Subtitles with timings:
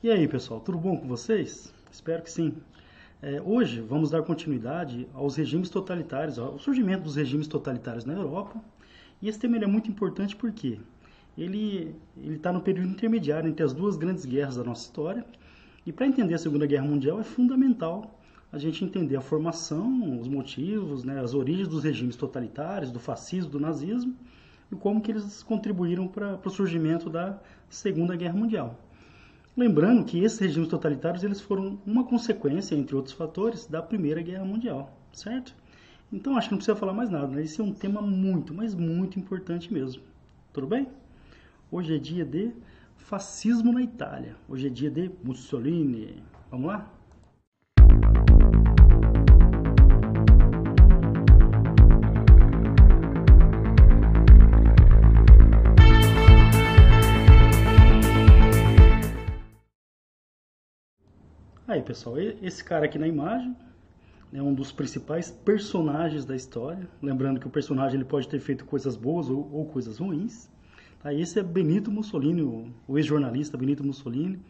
[0.00, 1.74] E aí pessoal, tudo bom com vocês?
[1.90, 2.54] Espero que sim.
[3.20, 8.62] É, hoje vamos dar continuidade aos regimes totalitários, ao surgimento dos regimes totalitários na Europa.
[9.20, 10.78] E esse tema é muito importante porque
[11.36, 15.26] ele está no período intermediário entre as duas grandes guerras da nossa história.
[15.84, 18.20] E para entender a Segunda Guerra Mundial é fundamental
[18.52, 23.50] a gente entender a formação, os motivos, né, as origens dos regimes totalitários, do fascismo,
[23.50, 24.14] do nazismo
[24.70, 28.78] e como que eles contribuíram para o surgimento da Segunda Guerra Mundial.
[29.56, 34.44] Lembrando que esses regimes totalitários eles foram uma consequência, entre outros fatores, da Primeira Guerra
[34.44, 35.54] Mundial, certo?
[36.12, 37.42] Então acho que não precisa falar mais nada, né?
[37.42, 40.02] Esse é um tema muito, mas muito importante mesmo.
[40.52, 40.88] Tudo bem?
[41.70, 42.52] Hoje é dia de
[42.96, 44.36] fascismo na Itália.
[44.48, 46.22] Hoje é dia de Mussolini.
[46.50, 46.90] Vamos lá?
[61.68, 63.54] Aí, pessoal, esse cara aqui na imagem
[64.32, 66.88] é um dos principais personagens da história.
[67.02, 70.48] Lembrando que o personagem ele pode ter feito coisas boas ou, ou coisas ruins.
[71.02, 71.12] Tá?
[71.12, 74.40] Esse é Benito Mussolini, o, o ex-jornalista Benito Mussolini,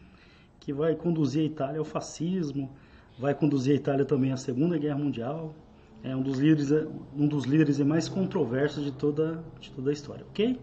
[0.61, 2.71] que vai conduzir a Itália ao fascismo,
[3.19, 5.53] vai conduzir a Itália também à Segunda Guerra Mundial.
[6.01, 6.71] É um dos líderes,
[7.13, 10.57] um dos líderes mais controversos de toda, de toda a história, ok?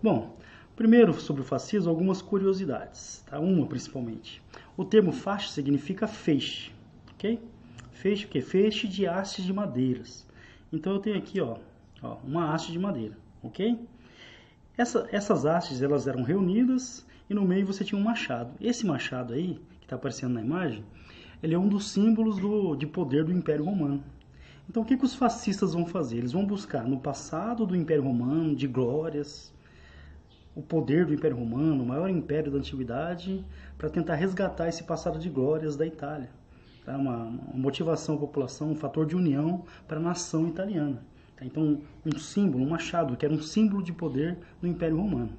[0.00, 0.36] Bom,
[0.76, 3.40] primeiro sobre o fascismo, algumas curiosidades, tá?
[3.40, 4.40] Uma principalmente.
[4.78, 6.70] O termo faixa significa feixe,
[7.12, 7.42] ok?
[7.90, 8.40] Feixe o quê?
[8.40, 10.24] Feixe de hastes de madeiras.
[10.72, 11.56] Então eu tenho aqui, ó,
[12.00, 13.76] ó uma haste de madeira, ok?
[14.76, 18.52] Essa, essas hastes elas eram reunidas e no meio você tinha um machado.
[18.60, 20.84] Esse machado aí, que está aparecendo na imagem,
[21.42, 24.04] ele é um dos símbolos do, de poder do Império Romano.
[24.70, 26.18] Então o que, que os fascistas vão fazer?
[26.18, 29.52] Eles vão buscar no passado do Império Romano, de glórias,
[30.58, 33.44] o poder do Império Romano, o maior império da antiguidade,
[33.78, 36.28] para tentar resgatar esse passado de glórias da Itália.
[36.84, 36.96] Tá?
[36.96, 41.00] Uma, uma motivação à população, um fator de união para a nação italiana.
[41.36, 41.44] Tá?
[41.44, 45.30] Então, um símbolo, um machado, que era um símbolo de poder do Império Romano.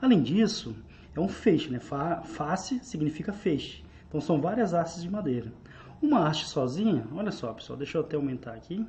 [0.00, 0.76] Além disso,
[1.12, 1.80] é um feixe, né?
[1.80, 3.82] Fa face significa feixe.
[4.08, 5.52] Então, são várias hastes de madeira.
[6.00, 8.86] Uma haste sozinha, olha só, pessoal, deixa eu até aumentar aqui.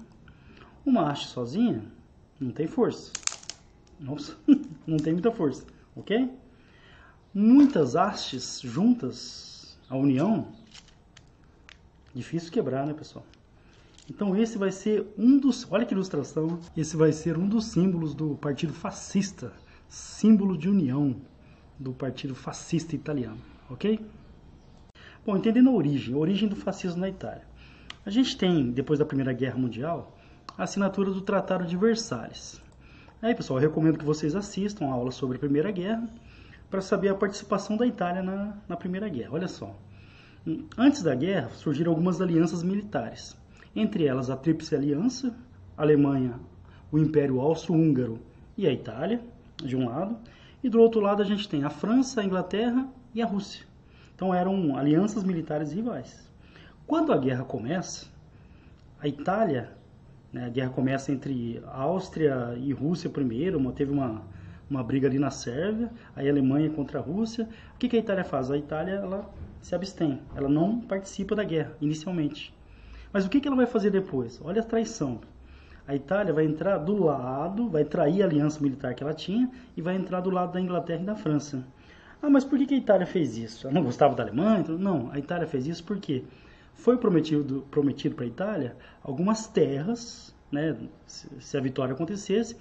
[0.85, 1.81] Uma haste sozinha
[2.39, 3.11] não tem força.
[3.99, 4.37] Nossa,
[4.85, 5.65] não tem muita força
[5.99, 6.29] ok?
[7.33, 10.47] Muitas hastes juntas, a união,
[12.13, 13.25] difícil quebrar, né, pessoal?
[14.09, 18.15] Então esse vai ser um dos, olha que ilustração, esse vai ser um dos símbolos
[18.15, 19.53] do Partido Fascista,
[19.87, 21.15] símbolo de união
[21.77, 23.39] do Partido Fascista Italiano,
[23.69, 23.99] ok?
[25.25, 27.43] Bom, entendendo a origem, a origem do fascismo na Itália.
[28.05, 30.17] A gente tem, depois da Primeira Guerra Mundial,
[30.57, 32.61] a assinatura do Tratado de Versalhes.
[33.21, 36.07] Aí, pessoal, eu recomendo que vocês assistam a aula sobre a Primeira Guerra
[36.71, 39.33] para saber a participação da Itália na, na Primeira Guerra.
[39.33, 39.75] Olha só.
[40.77, 43.35] Antes da guerra, surgiram algumas alianças militares.
[43.75, 45.35] Entre elas, a Tríplice Aliança,
[45.77, 46.39] a Alemanha,
[46.89, 48.19] o Império Austro-Húngaro
[48.57, 49.19] e a Itália,
[49.57, 50.15] de um lado.
[50.63, 53.65] E do outro lado, a gente tem a França, a Inglaterra e a Rússia.
[54.15, 56.25] Então, eram alianças militares rivais.
[56.87, 58.07] Quando a guerra começa,
[58.97, 59.77] a Itália?
[60.35, 64.21] A guerra começa entre Áustria e Rússia primeiro, teve uma,
[64.69, 67.49] uma briga ali na Sérvia, aí Alemanha contra a Rússia.
[67.75, 68.51] O que, que a Itália faz?
[68.51, 69.27] A Itália ela
[69.59, 72.53] se abstém, ela não participa da guerra inicialmente.
[73.11, 74.39] Mas o que, que ela vai fazer depois?
[74.43, 75.19] Olha a traição.
[75.87, 79.81] A Itália vai entrar do lado, vai trair a aliança militar que ela tinha e
[79.81, 81.65] vai entrar do lado da Inglaterra e da França.
[82.21, 83.65] Ah, mas por que, que a Itália fez isso?
[83.65, 84.63] Ela não gostava da Alemanha?
[84.77, 86.23] Não, a Itália fez isso porque
[86.79, 90.75] foi prometido prometido para a Itália algumas terras, né,
[91.05, 92.55] se a vitória acontecesse,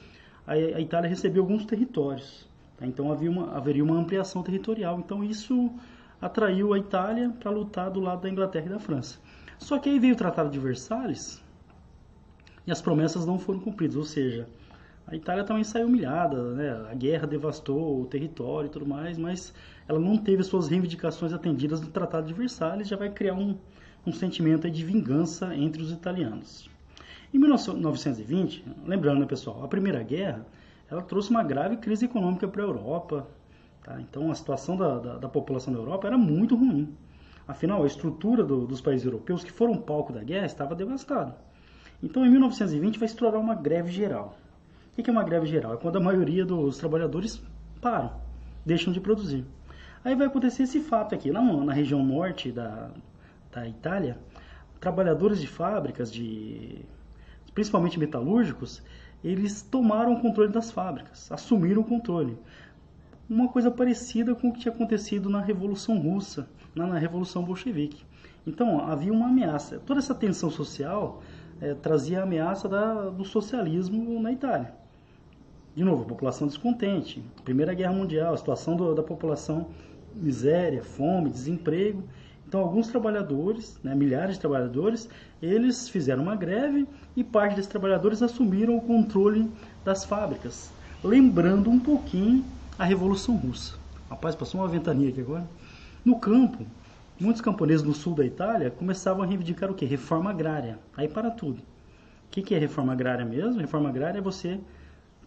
[0.47, 2.49] a, Itália recebeu alguns territórios.
[2.77, 2.87] Tá?
[2.87, 4.99] Então havia uma, haveria uma ampliação territorial.
[4.99, 5.71] Então isso
[6.21, 9.19] atraiu a Itália para lutar do lado da Inglaterra e da França.
[9.59, 11.43] Só que aí veio o Tratado de Versalhes
[12.67, 14.49] e as promessas não foram cumpridas, ou seja,
[15.07, 16.87] a Itália também saiu humilhada, né?
[16.91, 19.55] a guerra devastou o território e tudo mais, mas
[19.89, 23.57] ela não teve suas reivindicações atendidas no Tratado de Versalhes, já vai criar um,
[24.09, 26.69] um sentimento de vingança entre os italianos.
[27.33, 30.47] Em 1920, lembrando, né, pessoal, a Primeira Guerra
[30.91, 33.27] ela trouxe uma grave crise econômica para a Europa.
[33.85, 34.01] Tá?
[34.01, 36.97] Então, a situação da, da, da, população da Europa era muito ruim.
[37.47, 41.37] Afinal, a estrutura do, dos países europeus que foram palco da guerra estava devastada.
[42.03, 44.39] Então, em 1920, vai estourar uma greve geral.
[44.97, 45.75] O que é uma greve geral?
[45.75, 47.43] É quando a maioria dos trabalhadores
[47.81, 48.13] param,
[48.65, 49.45] deixam de produzir.
[50.05, 52.91] Aí vai acontecer esse fato aqui, na, na região norte da,
[53.53, 54.19] da Itália,
[54.81, 56.85] trabalhadores de fábricas, de,
[57.55, 58.83] principalmente metalúrgicos,
[59.23, 62.39] eles tomaram o controle das fábricas, assumiram o controle.
[63.29, 68.05] uma coisa parecida com o que tinha acontecido na Revolução Russa, na, na Revolução Bolchevique.
[68.47, 69.79] Então, havia uma ameaça.
[69.81, 71.21] Toda essa tensão social
[71.61, 74.73] é, trazia a ameaça da, do socialismo na Itália.
[75.75, 79.69] De novo, população descontente, Primeira Guerra Mundial, a situação do, da população,
[80.15, 82.03] miséria, fome, desemprego.
[82.49, 85.07] Então, alguns trabalhadores, né, milhares de trabalhadores,
[85.43, 89.51] eles fizeram uma greve e parte desses trabalhadores assumiram o controle
[89.85, 90.73] das fábricas,
[91.05, 92.43] lembrando um pouquinho
[92.79, 93.75] a Revolução Russa.
[94.09, 95.47] Rapaz, passou uma ventania aqui agora.
[96.03, 96.67] No campo,
[97.21, 99.85] muitos camponeses no sul da Itália começavam a reivindicar o quê?
[99.85, 100.79] Reforma agrária.
[100.97, 101.59] Aí para tudo.
[101.59, 103.61] O que é reforma agrária mesmo?
[103.61, 104.59] Reforma agrária é você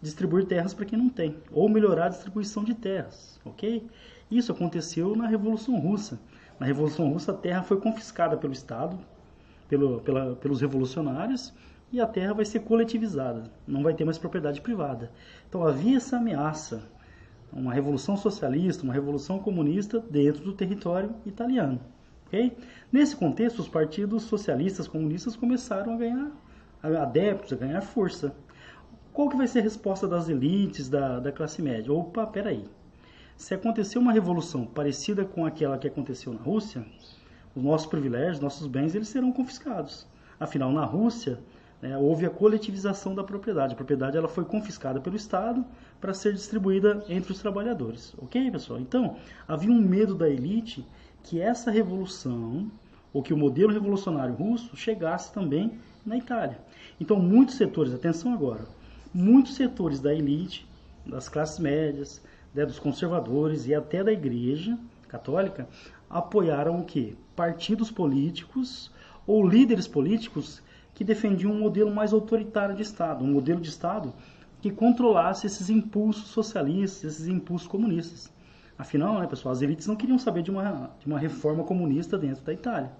[0.02, 3.86] distribuir terras para quem não tem, ou melhorar a distribuição de terras, ok?
[4.28, 6.18] Isso aconteceu na Revolução Russa.
[6.62, 8.96] Na Revolução Russa, a terra foi confiscada pelo Estado,
[9.68, 11.52] pelo, pela, pelos revolucionários,
[11.90, 15.10] e a terra vai ser coletivizada, não vai ter mais propriedade privada.
[15.48, 16.88] Então havia essa ameaça,
[17.52, 21.80] uma revolução socialista, uma revolução comunista dentro do território italiano.
[22.28, 22.56] Okay?
[22.92, 26.30] Nesse contexto, os partidos socialistas comunistas começaram a ganhar
[26.80, 28.36] adeptos, a ganhar força.
[29.12, 31.92] Qual que vai ser a resposta das elites, da, da classe média?
[31.92, 32.64] Opa, peraí.
[33.42, 36.86] Se acontecer uma revolução parecida com aquela que aconteceu na Rússia,
[37.56, 40.06] os nossos privilégios, nossos bens, eles serão confiscados.
[40.38, 41.40] Afinal, na Rússia,
[41.82, 43.72] né, houve a coletivização da propriedade.
[43.72, 45.64] A propriedade ela foi confiscada pelo Estado
[46.00, 48.14] para ser distribuída entre os trabalhadores.
[48.16, 48.78] Ok, pessoal?
[48.78, 49.16] Então,
[49.48, 50.86] havia um medo da elite
[51.24, 52.70] que essa revolução,
[53.12, 56.60] ou que o modelo revolucionário russo, chegasse também na Itália.
[57.00, 58.64] Então, muitos setores, atenção agora,
[59.12, 60.64] muitos setores da elite,
[61.04, 62.22] das classes médias,
[62.54, 64.78] né, dos conservadores e até da igreja
[65.08, 65.68] católica,
[66.08, 67.16] apoiaram o que?
[67.34, 68.90] Partidos políticos
[69.26, 70.62] ou líderes políticos
[70.94, 74.12] que defendiam um modelo mais autoritário de Estado, um modelo de Estado
[74.60, 78.30] que controlasse esses impulsos socialistas, esses impulsos comunistas.
[78.78, 82.44] Afinal, né, pessoal, as elites não queriam saber de uma, de uma reforma comunista dentro
[82.44, 82.90] da Itália.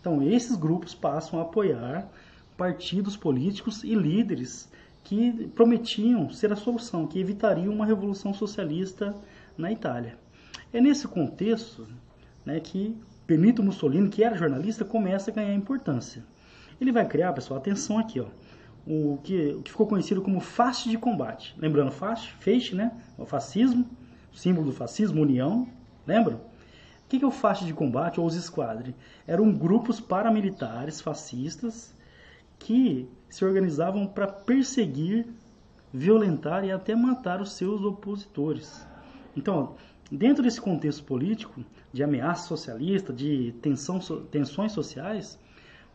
[0.00, 2.08] Então, esses grupos passam a apoiar
[2.56, 4.68] partidos políticos e líderes
[5.04, 9.14] que prometiam ser a solução, que evitariam uma revolução socialista
[9.56, 10.18] na Itália.
[10.72, 11.86] É nesse contexto
[12.44, 12.96] né, que
[13.26, 16.24] Benito Mussolini, que era jornalista, começa a ganhar importância.
[16.80, 18.26] Ele vai criar, pessoal, atenção aqui, ó,
[18.86, 21.54] o que, o que ficou conhecido como faixa de combate.
[21.58, 22.92] Lembrando, faixa, feixe, né?
[23.16, 23.86] O fascismo,
[24.32, 25.68] símbolo do fascismo, união,
[26.06, 26.36] lembram?
[26.36, 28.94] O que é o faixa de combate ou os esquadres?
[29.26, 31.94] Eram grupos paramilitares fascistas
[32.62, 35.26] que se organizavam para perseguir,
[35.92, 38.86] violentar e até matar os seus opositores.
[39.36, 39.74] Então,
[40.10, 43.98] dentro desse contexto político, de ameaça socialista, de tensão,
[44.30, 45.38] tensões sociais,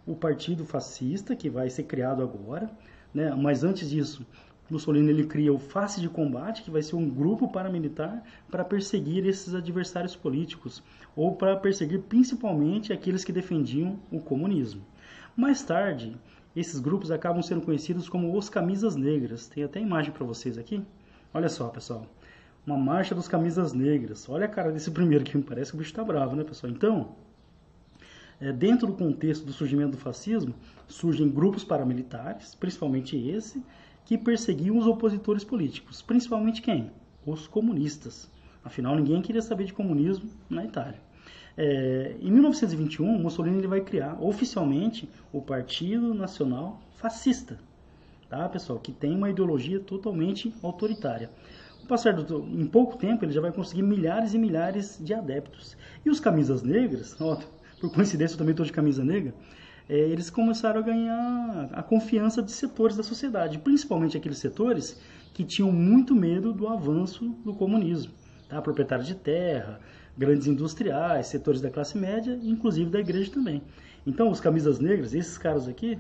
[0.06, 2.70] o partido fascista, que vai ser criado agora,
[3.14, 3.34] né?
[3.36, 4.26] mas antes disso,
[4.70, 8.22] Mussolini ele cria o Face de Combate, que vai ser um grupo paramilitar
[8.52, 10.84] para perseguir esses adversários políticos,
[11.16, 14.82] ou para perseguir principalmente aqueles que defendiam o comunismo.
[15.36, 16.18] Mais tarde,
[16.60, 19.48] esses grupos acabam sendo conhecidos como os Camisas Negras.
[19.48, 20.84] Tem até imagem para vocês aqui.
[21.34, 22.08] Olha só, pessoal.
[22.66, 24.28] Uma marcha dos Camisas Negras.
[24.28, 26.72] Olha a cara desse primeiro que me parece que o bicho está bravo, né, pessoal?
[26.72, 27.16] Então,
[28.40, 30.54] é, dentro do contexto do surgimento do fascismo,
[30.88, 33.64] surgem grupos paramilitares, principalmente esse,
[34.06, 36.92] que perseguiam os opositores políticos, principalmente quem?
[37.26, 38.32] Os comunistas.
[38.64, 41.07] Afinal, ninguém queria saber de comunismo na Itália.
[41.58, 47.60] É, em 1921, Mussolini ele vai criar oficialmente o Partido Nacional Fascista,
[48.30, 48.78] tá, pessoal?
[48.80, 51.32] Que tem uma ideologia totalmente autoritária.
[51.88, 55.76] Passar do, em pouco tempo, ele já vai conseguir milhares e milhares de adeptos.
[56.06, 57.40] E os camisas negras, ó,
[57.80, 59.34] por coincidência eu também estou de camisa negra,
[59.90, 65.00] é, eles começaram a ganhar a confiança de setores da sociedade, principalmente aqueles setores
[65.34, 68.12] que tinham muito medo do avanço do comunismo.
[68.50, 68.62] Tá?
[68.62, 69.80] Proprietários de terra,
[70.18, 73.62] grandes industriais, setores da classe média, inclusive da igreja também.
[74.06, 76.00] Então, os camisas negras, esses caras aqui,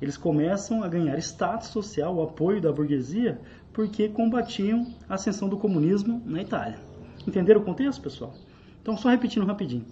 [0.00, 3.40] eles começam a ganhar status social, o apoio da burguesia,
[3.72, 6.78] porque combatiam a ascensão do comunismo na Itália.
[7.26, 8.34] Entenderam o contexto, pessoal?
[8.80, 9.84] Então, só repetindo rapidinho.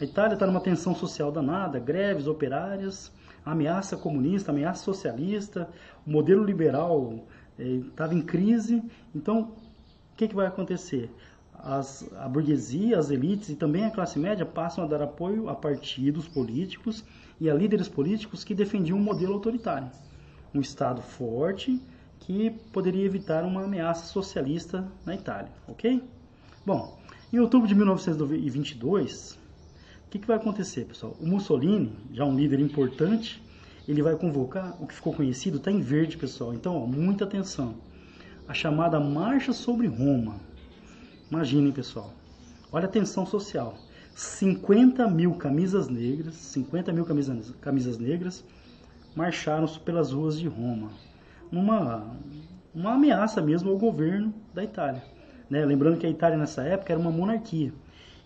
[0.00, 3.10] A Itália está numa tensão social danada, greves operárias,
[3.44, 5.68] ameaça comunista, ameaça socialista,
[6.06, 7.24] o modelo liberal
[7.58, 8.82] estava eh, em crise.
[9.14, 9.52] Então,
[10.12, 11.10] o que, que vai acontecer?
[11.62, 15.54] As, a burguesia, as elites e também a classe média passam a dar apoio a
[15.54, 17.04] partidos políticos
[17.40, 19.90] e a líderes políticos que defendiam um modelo autoritário.
[20.54, 21.80] Um Estado forte
[22.20, 26.02] que poderia evitar uma ameaça socialista na Itália, ok?
[26.64, 26.98] Bom,
[27.32, 29.38] em outubro de 1922,
[30.06, 31.16] o que, que vai acontecer, pessoal?
[31.20, 33.42] O Mussolini, já um líder importante,
[33.88, 36.54] ele vai convocar o que ficou conhecido, está em verde, pessoal.
[36.54, 37.74] Então, ó, muita atenção.
[38.48, 40.40] A chamada Marcha sobre Roma.
[41.30, 42.12] Imaginem, pessoal.
[42.70, 43.74] Olha a tensão social.
[44.14, 48.44] 50 mil camisas negras, 50 mil camisas, camisas negras
[49.14, 50.90] marcharam pelas ruas de Roma.
[51.50, 52.16] Numa
[52.74, 55.02] uma ameaça mesmo ao governo da Itália.
[55.48, 55.64] Né?
[55.64, 57.72] Lembrando que a Itália nessa época era uma monarquia.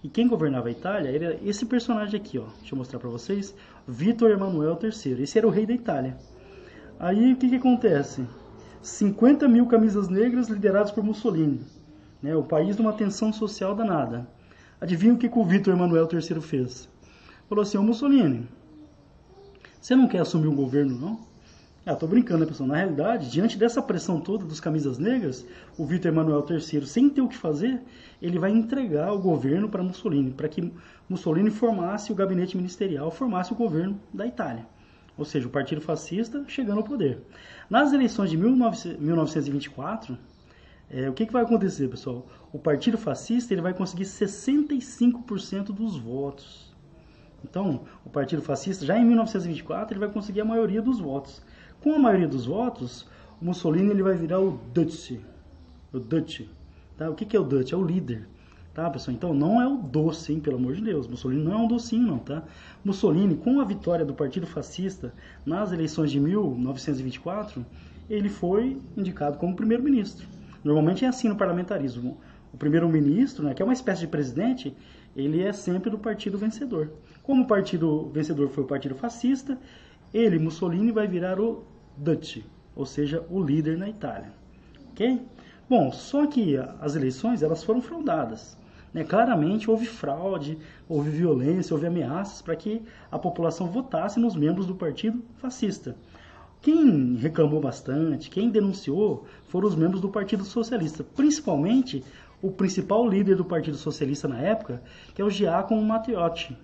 [0.02, 2.47] E quem governava a Itália era esse personagem aqui, ó.
[2.59, 3.54] Deixa eu mostrar para vocês.
[3.87, 5.23] Vitor Emanuel III.
[5.23, 6.16] Esse era o rei da Itália.
[6.99, 8.26] Aí o que, que acontece?
[8.83, 11.61] 50 mil camisas negras lideradas por Mussolini.
[12.23, 12.35] Né?
[12.37, 14.27] O país numa tensão social danada.
[14.81, 16.89] Adivinha o que, que o Vitor Emanuel III fez?
[17.49, 18.49] Falou assim, ô Mussolini,
[19.81, 21.31] você não quer assumir um governo, não?
[21.85, 22.69] Ah, tô brincando, né, pessoal?
[22.69, 25.47] Na realidade, diante dessa pressão toda dos camisas negras,
[25.79, 27.81] o Vitor Emanuel III, sem ter o que fazer,
[28.21, 30.73] ele vai entregar o governo para Mussolini, para que
[31.09, 34.67] Mussolini formasse o gabinete ministerial, formasse o governo da Itália.
[35.17, 37.23] Ou seja, o Partido Fascista chegando ao poder.
[37.69, 40.17] Nas eleições de 1924,
[40.90, 42.26] é, o que, que vai acontecer, pessoal?
[42.52, 46.75] O Partido Fascista ele vai conseguir 65% dos votos.
[47.44, 51.40] Então, o Partido Fascista, já em 1924, ele vai conseguir a maioria dos votos.
[51.80, 53.06] Com a maioria dos votos,
[53.40, 55.12] o Mussolini ele vai virar o Dutch.
[55.92, 56.42] O Dutch.
[56.99, 57.09] Tá?
[57.09, 57.73] O que, que é o Dutch?
[57.73, 58.28] É o líder.
[58.75, 59.14] Tá, pessoal?
[59.14, 61.06] Então não é o doce, hein, pelo amor de Deus.
[61.06, 62.42] Mussolini não é um docinho, não, tá?
[62.85, 67.64] Mussolini, com a vitória do Partido Fascista nas eleições de 1924,
[68.09, 70.28] ele foi indicado como primeiro-ministro.
[70.62, 72.19] Normalmente é assim no parlamentarismo.
[72.52, 74.76] O primeiro-ministro, né, que é uma espécie de presidente,
[75.17, 76.93] ele é sempre do partido vencedor.
[77.23, 79.59] Como o partido vencedor foi o Partido Fascista,
[80.12, 81.64] ele, Mussolini, vai virar o
[81.97, 82.38] Dutch,
[82.75, 84.33] ou seja, o líder na Itália.
[84.90, 85.21] Ok?
[85.69, 88.59] Bom, só que as eleições elas foram fraudadas.
[88.93, 89.05] Né?
[89.05, 94.75] Claramente houve fraude, houve violência, houve ameaças para que a população votasse nos membros do
[94.75, 95.97] partido fascista.
[96.62, 102.05] Quem reclamou bastante, quem denunciou, foram os membros do Partido Socialista, principalmente
[102.43, 104.83] o principal líder do Partido Socialista na época,
[105.14, 106.57] que é o Giacomo Matteotti.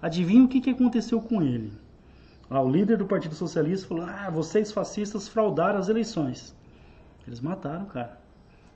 [0.00, 1.72] Adivinha o que, que aconteceu com ele?
[2.48, 6.54] Ah, o líder do Partido Socialista falou: Ah, vocês fascistas fraudaram as eleições.
[7.26, 8.18] Eles mataram o cara.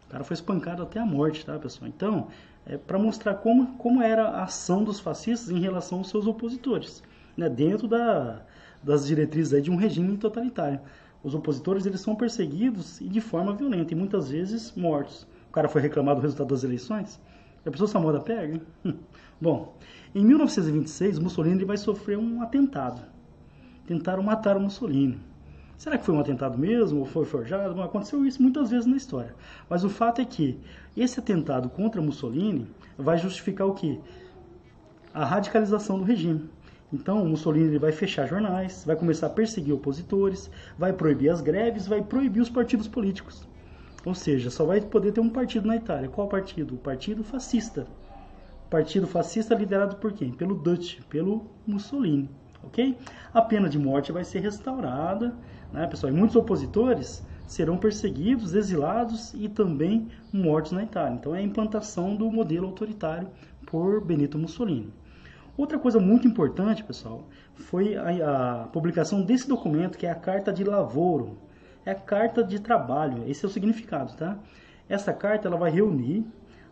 [0.07, 1.89] O cara foi espancado até a morte, tá, pessoal?
[1.89, 2.29] Então,
[2.65, 7.03] é para mostrar como, como era a ação dos fascistas em relação aos seus opositores,
[7.37, 8.41] né, dentro da,
[8.87, 10.81] das diretrizes de um regime totalitário.
[11.23, 15.27] Os opositores eles são perseguidos e de forma violenta e muitas vezes mortos.
[15.51, 17.21] O cara foi reclamar do resultado das eleições.
[17.67, 18.61] A pessoa essa moda pega.
[19.39, 19.77] Bom,
[20.15, 23.17] em 1926 Mussolini vai sofrer um atentado
[23.87, 25.19] tentaram matar o Mussolini.
[25.79, 27.75] Será que foi um atentado mesmo ou foi forjado?
[27.75, 29.35] Bom, aconteceu isso muitas vezes na história.
[29.69, 30.59] Mas o fato é que
[30.97, 32.67] esse atentado contra Mussolini
[32.99, 33.99] vai justificar o quê?
[35.13, 36.49] A radicalização do regime.
[36.93, 41.87] Então, o Mussolini vai fechar jornais, vai começar a perseguir opositores, vai proibir as greves,
[41.87, 43.47] vai proibir os partidos políticos.
[44.05, 46.09] Ou seja, só vai poder ter um partido na Itália.
[46.09, 46.75] Qual partido?
[46.75, 47.87] O Partido Fascista.
[48.71, 50.33] Partido fascista liderado por quem?
[50.33, 52.29] Pelo Dutch, pelo Mussolini
[52.67, 52.97] ok?
[53.33, 55.35] A pena de morte vai ser restaurada,
[55.73, 56.13] né, pessoal?
[56.13, 61.15] E muitos opositores serão perseguidos, exilados e também mortos na Itália.
[61.15, 63.29] Então é a implantação do modelo autoritário
[63.65, 64.93] por Benito Mussolini.
[65.57, 70.53] Outra coisa muito importante, pessoal, foi a, a publicação desse documento, que é a Carta
[70.53, 71.39] de Lavoro.
[71.85, 74.39] É a Carta de Trabalho, esse é o significado, tá?
[74.89, 76.25] Essa carta ela vai reunir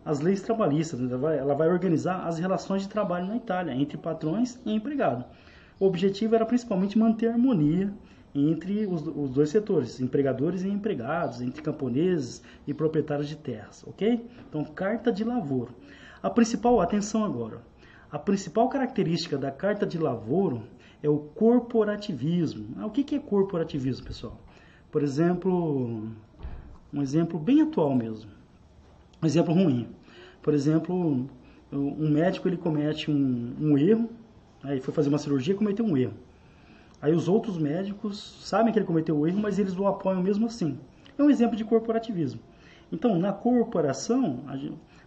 [0.05, 3.97] as leis trabalhistas, ela vai, ela vai organizar as relações de trabalho na Itália, entre
[3.97, 5.25] patrões e empregado.
[5.79, 7.91] O objetivo era principalmente manter a harmonia
[8.33, 14.25] entre os, os, dois setores, empregadores e empregados, entre camponeses e proprietários de terras, ok?
[14.47, 15.73] Então, carta de lavoro.
[16.21, 17.61] A principal, atenção agora,
[18.11, 20.63] a principal característica da carta de lavoro
[21.01, 22.75] é o corporativismo.
[22.77, 24.39] Ah, o que, é corporativismo, pessoal?
[24.91, 26.09] Por exemplo,
[26.93, 28.31] um exemplo bem atual mesmo,
[29.21, 29.87] um exemplo ruim.
[30.41, 31.27] Por exemplo,
[31.71, 34.09] um médico ele comete um, um erro
[34.65, 36.13] Aí foi fazer uma cirurgia e cometeu um erro.
[36.99, 40.47] Aí os outros médicos sabem que ele cometeu o erro, mas eles o apoiam mesmo
[40.47, 40.79] assim.
[41.17, 42.41] É um exemplo de corporativismo.
[42.91, 44.43] Então, na corporação,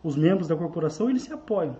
[0.02, 1.76] os membros da corporação eles se apoiam.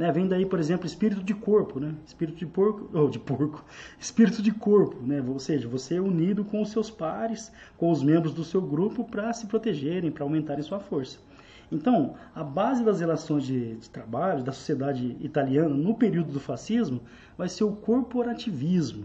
[0.00, 0.10] Né?
[0.10, 1.94] Vem daí, por exemplo, espírito de corpo, né?
[2.06, 3.62] Espírito de porco, ou de porco,
[3.98, 5.22] espírito de corpo, né?
[5.28, 9.04] Ou seja, você é unido com os seus pares, com os membros do seu grupo
[9.04, 11.18] para se protegerem, para aumentarem sua força.
[11.70, 17.02] Então, a base das relações de, de, trabalho da sociedade italiana no período do fascismo
[17.36, 19.04] vai ser o corporativismo.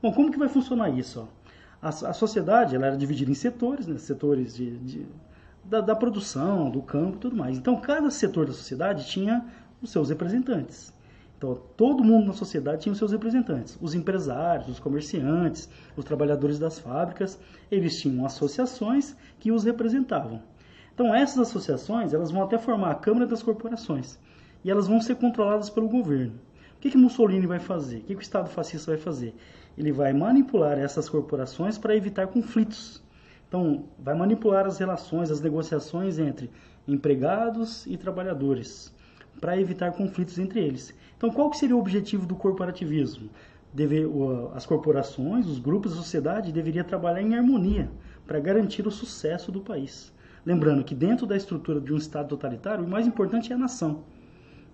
[0.00, 1.28] Bom, como que vai funcionar isso?
[1.82, 3.98] A, a, sociedade ela era dividida em setores, né?
[3.98, 5.06] setores de, de
[5.62, 7.58] da, da, produção, do campo e tudo mais.
[7.58, 9.46] Então, cada setor da sociedade tinha
[9.82, 10.92] os seus representantes.
[11.36, 13.76] Então, todo mundo na sociedade tinha os seus representantes.
[13.80, 17.38] Os empresários, os comerciantes, os trabalhadores das fábricas,
[17.70, 20.40] eles tinham associações que os representavam.
[20.94, 24.18] Então essas associações elas vão até formar a Câmara das Corporações
[24.64, 26.34] e elas vão ser controladas pelo governo.
[26.76, 27.98] O que, que Mussolini vai fazer?
[27.98, 29.34] O que, que o Estado fascista vai fazer?
[29.78, 33.02] Ele vai manipular essas corporações para evitar conflitos.
[33.48, 36.50] Então, vai manipular as relações, as negociações entre
[36.86, 38.92] empregados e trabalhadores,
[39.40, 40.94] para evitar conflitos entre eles.
[41.16, 43.30] Então, qual que seria o objetivo do corporativismo?
[43.72, 44.04] Deve,
[44.54, 47.90] as corporações, os grupos, a sociedade deveria trabalhar em harmonia
[48.26, 50.12] para garantir o sucesso do país.
[50.44, 54.04] Lembrando que dentro da estrutura de um Estado totalitário, o mais importante é a nação.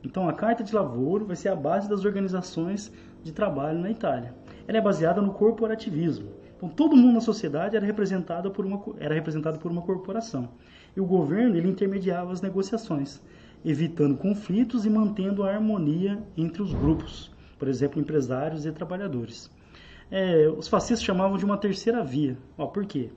[0.03, 4.35] Então, a Carta de Lavoro vai ser a base das organizações de trabalho na Itália.
[4.67, 6.31] Ela é baseada no corporativismo.
[6.57, 10.49] Então, todo mundo na sociedade era representado por uma, era representado por uma corporação.
[10.97, 13.23] E o governo ele intermediava as negociações,
[13.65, 19.51] evitando conflitos e mantendo a harmonia entre os grupos, por exemplo, empresários e trabalhadores.
[20.11, 22.37] É, os fascistas chamavam de uma terceira via.
[22.57, 23.11] Ó, por quê?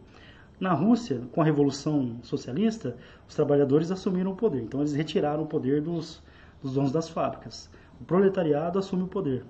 [0.60, 2.96] Na Rússia, com a Revolução Socialista,
[3.28, 4.62] os trabalhadores assumiram o poder.
[4.62, 6.22] Então, eles retiraram o poder dos,
[6.62, 7.70] dos donos das fábricas.
[8.00, 9.44] O proletariado assume o poder.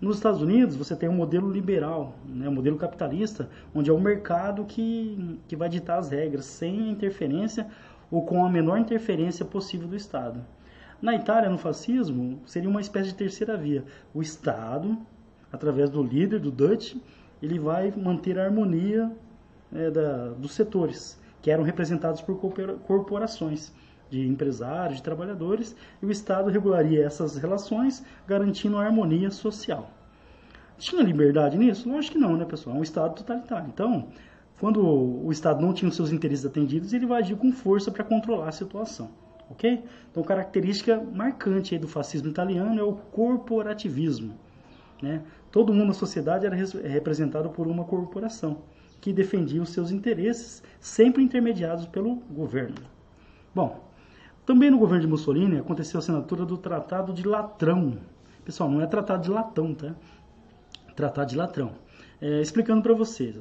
[0.00, 4.00] Nos Estados Unidos, você tem um modelo liberal, né, um modelo capitalista, onde é o
[4.00, 7.66] mercado que, que vai ditar as regras, sem interferência
[8.10, 10.44] ou com a menor interferência possível do Estado.
[11.00, 13.84] Na Itália, no fascismo, seria uma espécie de terceira via.
[14.12, 14.98] O Estado,
[15.52, 16.96] através do líder, do Dutch,
[17.40, 19.10] ele vai manter a harmonia
[19.72, 22.36] é, da, dos setores, que eram representados por
[22.86, 23.72] corporações
[24.10, 29.90] de empresários, de trabalhadores, e o Estado regularia essas relações, garantindo a harmonia social.
[30.78, 31.88] Tinha liberdade nisso?
[31.88, 32.76] Lógico que não, né, pessoal?
[32.76, 33.68] É um Estado totalitário.
[33.68, 34.08] Então,
[34.58, 38.02] quando o Estado não tinha os seus interesses atendidos, ele vai agir com força para
[38.02, 39.10] controlar a situação.
[39.50, 39.82] Ok?
[40.10, 44.34] Então, característica marcante do fascismo italiano é o corporativismo.
[45.00, 45.22] Né?
[45.50, 48.58] Todo mundo na sociedade era representado por uma corporação
[49.00, 52.76] que defendia os seus interesses, sempre intermediados pelo governo.
[53.54, 53.88] Bom,
[54.44, 57.98] também no governo de Mussolini aconteceu a assinatura do Tratado de Latrão.
[58.44, 59.94] Pessoal, não é Tratado de Latão, tá?
[60.96, 61.72] Tratado de Latrão.
[62.20, 63.36] É, explicando para vocês.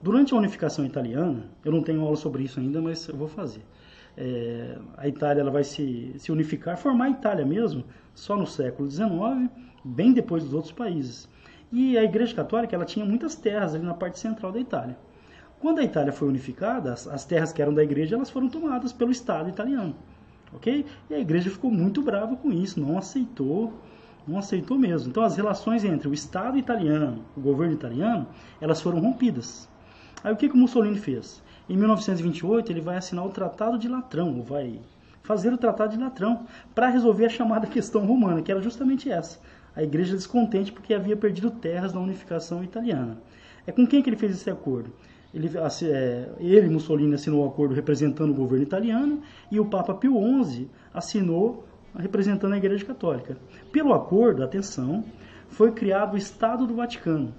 [0.00, 3.62] Durante a unificação italiana, eu não tenho aula sobre isso ainda, mas eu vou fazer.
[4.16, 8.90] É, a Itália ela vai se, se unificar, formar a Itália mesmo, só no século
[8.90, 9.50] XIX,
[9.84, 11.28] bem depois dos outros países.
[11.72, 14.96] E a Igreja Católica ela tinha muitas terras ali na parte central da Itália.
[15.58, 18.92] Quando a Itália foi unificada, as, as terras que eram da Igreja elas foram tomadas
[18.92, 19.94] pelo Estado italiano
[20.52, 20.84] ok?
[21.08, 23.72] E a igreja ficou muito brava com isso, não aceitou,
[24.26, 25.10] não aceitou mesmo.
[25.10, 28.26] Então as relações entre o Estado italiano, o governo italiano,
[28.60, 29.68] elas foram rompidas.
[30.22, 31.42] Aí o que, que o Mussolini fez?
[31.68, 34.80] Em 1928 ele vai assinar o Tratado de Latrão, vai
[35.22, 39.38] fazer o Tratado de Latrão para resolver a chamada questão romana, que era justamente essa.
[39.74, 43.18] A igreja descontente porque havia perdido terras na unificação italiana.
[43.66, 44.90] É com quem que ele fez esse acordo?
[45.34, 45.50] Ele,
[45.82, 50.70] é, ele, Mussolini, assinou o acordo representando o governo italiano e o Papa Pio XI
[50.94, 53.36] assinou representando a Igreja Católica.
[53.70, 55.04] Pelo acordo, atenção,
[55.48, 57.34] foi criado o Estado do Vaticano.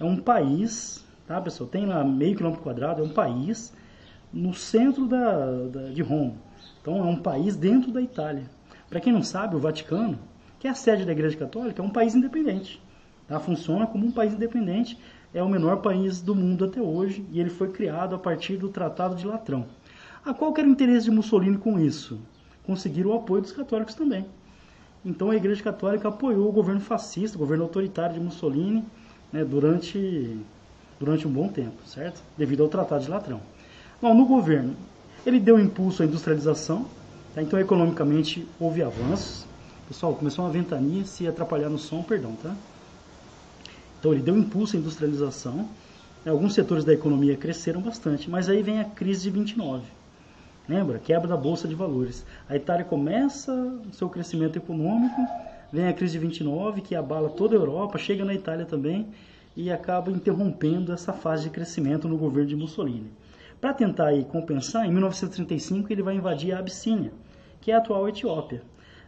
[0.00, 1.68] É um país, tá, pessoal?
[1.68, 3.74] Tem lá meio quilômetro quadrado, é um país
[4.32, 6.34] no centro da, da, de Roma.
[6.80, 8.44] Então, é um país dentro da Itália.
[8.88, 10.18] Para quem não sabe, o Vaticano,
[10.58, 12.80] que é a sede da Igreja Católica, é um país independente.
[13.26, 13.40] Tá?
[13.40, 14.98] Funciona como um país independente
[15.34, 18.70] é o menor país do mundo até hoje e ele foi criado a partir do
[18.70, 19.66] Tratado de Latrão.
[20.24, 22.18] A qual era o interesse de Mussolini com isso?
[22.64, 24.26] Conseguir o apoio dos católicos também.
[25.04, 28.82] Então a Igreja Católica apoiou o governo fascista, o governo autoritário de Mussolini,
[29.32, 30.38] né, durante,
[30.98, 32.22] durante um bom tempo, certo?
[32.36, 33.40] Devido ao Tratado de Latrão.
[34.00, 34.74] Bom, no governo,
[35.24, 36.86] ele deu impulso à industrialização,
[37.34, 37.42] tá?
[37.42, 39.46] então economicamente houve avanços.
[39.88, 42.54] Pessoal, começou uma ventania, se atrapalhar no som, perdão, tá?
[43.98, 45.68] Então ele deu impulso à industrialização.
[46.26, 49.84] Alguns setores da economia cresceram bastante, mas aí vem a crise de 29.
[50.68, 50.98] Lembra?
[50.98, 52.26] Quebra da bolsa de valores.
[52.48, 55.20] A Itália começa o seu crescimento econômico,
[55.72, 59.06] vem a crise de 29 que abala toda a Europa, chega na Itália também
[59.56, 63.10] e acaba interrompendo essa fase de crescimento no governo de Mussolini.
[63.60, 67.12] Para tentar aí compensar, em 1935 ele vai invadir a Abissínia,
[67.60, 68.62] que é a atual Etiópia.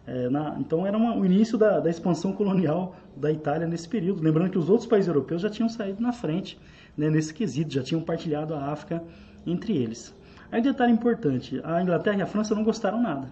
[0.06, 4.22] É, na, então era uma, o início da, da, expansão colonial da Itália nesse período.
[4.22, 6.58] Lembrando que os outros países europeus já tinham saído na frente
[6.96, 9.04] né, nesse quesito, já tinham partilhado a África
[9.46, 10.14] entre eles.
[10.50, 13.30] Aí um detalhe importante, a Inglaterra e a França não gostaram nada.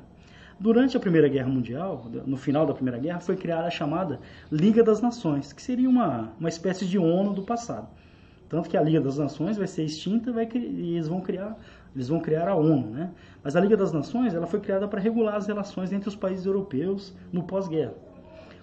[0.59, 4.83] Durante a Primeira Guerra Mundial, no final da Primeira Guerra, foi criada a chamada Liga
[4.83, 7.89] das Nações, que seria uma, uma espécie de ONU do passado.
[8.49, 11.59] Tanto que a Liga das Nações vai ser extinta vai, e eles vão criar
[11.95, 13.11] eles vão criar a ONU, né?
[13.43, 16.45] Mas a Liga das Nações ela foi criada para regular as relações entre os países
[16.45, 17.95] europeus no pós-guerra.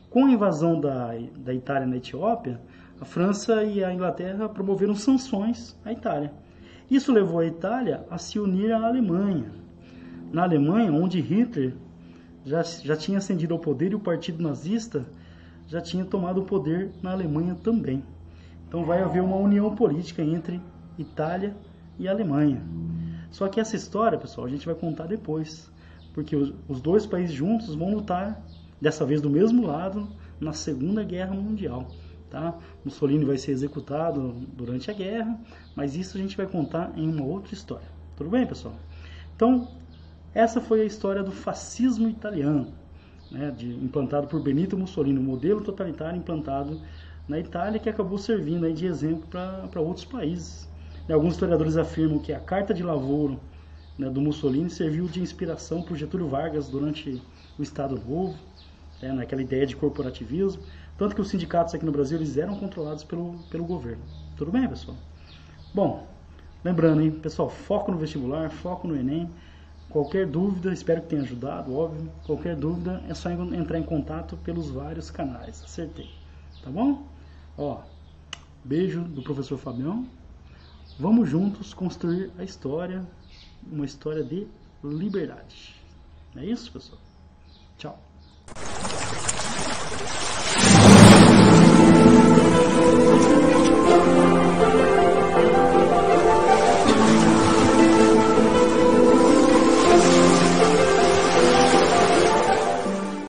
[0.09, 2.61] Com a invasão da, da Itália na Etiópia,
[3.01, 6.31] a França e a Inglaterra promoveram sanções à Itália.
[6.91, 9.62] Isso levou a Itália a se unir à Alemanha.
[10.33, 11.75] Na Alemanha, onde Hitler
[12.43, 15.05] já, já tinha ascendido ao poder e o partido nazista
[15.67, 18.03] já tinha tomado o poder na Alemanha também.
[18.67, 20.59] Então vai haver uma união política entre
[20.97, 21.55] Itália
[21.99, 22.61] e Alemanha.
[23.29, 25.71] Só que essa história, pessoal, a gente vai contar depois,
[26.13, 28.43] porque os, os dois países juntos vão lutar,
[28.81, 31.87] dessa vez do mesmo lado, na Segunda Guerra Mundial.
[32.29, 32.57] Tá?
[32.83, 35.39] Mussolini vai ser executado durante a guerra,
[35.75, 37.87] mas isso a gente vai contar em uma outra história.
[38.17, 38.73] Tudo bem, pessoal?
[39.35, 39.67] Então,
[40.33, 42.73] essa foi a história do fascismo italiano,
[43.29, 46.81] né, de, implantado por Benito Mussolini, um modelo totalitário implantado
[47.27, 50.69] na Itália que acabou servindo aí de exemplo para outros países.
[51.11, 53.39] Alguns historiadores afirmam que a Carta de Lavoro
[53.97, 57.21] né, do Mussolini serviu de inspiração para Getúlio Vargas durante
[57.57, 58.35] o Estado Novo,
[59.01, 60.63] né, naquela ideia de corporativismo,
[60.97, 64.03] tanto que os sindicatos aqui no Brasil eles eram controlados pelo, pelo governo.
[64.35, 64.97] Tudo bem, pessoal?
[65.73, 66.07] Bom,
[66.63, 69.29] lembrando, hein, pessoal, foco no vestibular, foco no Enem.
[69.93, 72.11] Qualquer dúvida, espero que tenha ajudado, óbvio.
[72.25, 75.63] Qualquer dúvida é só entrar em contato pelos vários canais.
[75.63, 76.09] Acertei.
[76.63, 77.05] Tá bom?
[77.55, 77.79] Ó,
[78.63, 80.03] beijo do professor Fabião.
[80.97, 83.05] Vamos juntos construir a história,
[83.71, 84.47] uma história de
[84.83, 85.75] liberdade.
[86.35, 86.99] É isso, pessoal?
[87.77, 87.99] Tchau.